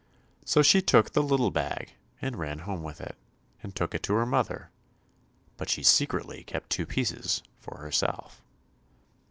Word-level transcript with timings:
So 0.45 0.63
she 0.63 0.81
took 0.81 1.11
the 1.13 1.21
little 1.21 1.51
bag 1.51 1.93
and 2.23 2.35
ran 2.35 2.57
home 2.65 2.81
with 2.81 2.99
it, 2.99 3.15
and 3.61 3.75
took 3.75 3.93
it 3.93 4.01
to 4.01 4.15
her 4.15 4.25
mother, 4.25 4.71
but 5.57 5.69
she 5.69 5.83
secretly 5.83 6.43
kept 6.43 6.71
two 6.71 6.87
pieces 6.87 7.43
for 7.59 7.77
herself. 7.77 8.41